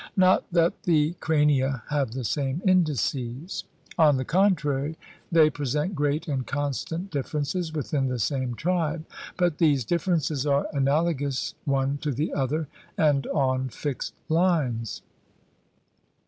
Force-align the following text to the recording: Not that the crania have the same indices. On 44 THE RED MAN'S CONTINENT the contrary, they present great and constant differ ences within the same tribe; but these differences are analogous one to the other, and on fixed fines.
Not 0.17 0.51
that 0.51 0.81
the 0.81 1.13
crania 1.19 1.83
have 1.91 2.13
the 2.13 2.23
same 2.23 2.59
indices. 2.65 3.65
On 3.99 4.15
44 4.15 4.17
THE 4.17 4.17
RED 4.17 4.17
MAN'S 4.17 4.17
CONTINENT 4.17 4.17
the 4.17 4.31
contrary, 4.31 4.97
they 5.31 5.49
present 5.51 5.93
great 5.95 6.27
and 6.27 6.47
constant 6.47 7.11
differ 7.11 7.39
ences 7.41 7.71
within 7.75 8.07
the 8.07 8.17
same 8.17 8.55
tribe; 8.55 9.05
but 9.37 9.59
these 9.59 9.85
differences 9.85 10.47
are 10.47 10.65
analogous 10.73 11.53
one 11.65 11.99
to 11.99 12.11
the 12.11 12.33
other, 12.33 12.67
and 12.97 13.27
on 13.27 13.69
fixed 13.69 14.15
fines. 14.27 15.03